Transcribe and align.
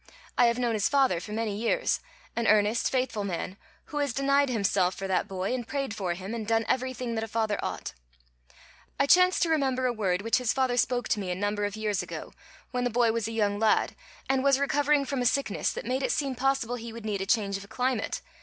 I 0.35 0.47
have 0.47 0.57
known 0.57 0.73
his 0.73 0.89
father 0.89 1.19
for 1.19 1.31
many 1.31 1.55
years, 1.55 1.99
an 2.35 2.47
earnest, 2.47 2.89
faithful 2.91 3.23
man, 3.23 3.55
who 3.85 3.97
has 3.97 4.13
denied 4.13 4.49
himself 4.49 4.95
for 4.95 5.07
that 5.07 5.27
boy, 5.27 5.53
and 5.53 5.67
prayed 5.67 5.95
for 5.95 6.15
him, 6.15 6.33
and 6.33 6.47
done 6.47 6.65
everything 6.67 7.13
that 7.13 7.23
a 7.23 7.27
father 7.27 7.59
ought. 7.63 7.93
"I 8.99 9.05
chance 9.05 9.39
to 9.41 9.49
remember 9.49 9.85
a 9.85 9.93
word 9.93 10.23
which 10.23 10.39
his 10.39 10.53
father 10.53 10.75
spoke 10.77 11.07
to 11.09 11.19
me 11.19 11.29
a 11.29 11.35
number 11.35 11.65
of 11.65 11.75
years 11.75 12.01
ago, 12.01 12.33
when 12.71 12.83
the 12.83 12.89
boy 12.89 13.11
was 13.11 13.27
a 13.27 13.31
young 13.31 13.59
lad, 13.59 13.95
and 14.27 14.43
was 14.43 14.57
recovering 14.57 15.05
from 15.05 15.21
a 15.21 15.25
sickness 15.27 15.71
that 15.73 15.85
made 15.85 16.01
it 16.01 16.11
seem 16.11 16.33
possible 16.33 16.77
he 16.77 16.91
would 16.91 17.05
need 17.05 17.21
a 17.21 17.27
change 17.27 17.55
of 17.57 17.69
climate. 17.69 18.21